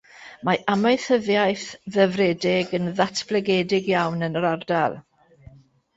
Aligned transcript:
Mae 0.47 0.61
amaethyddiaeth 0.75 1.67
ddyfredig 1.97 2.73
yn 2.79 2.89
ddatblygedig 3.01 3.93
iawn 3.95 4.29
yn 4.29 4.41
yr 4.43 4.49
ardal. 4.53 5.01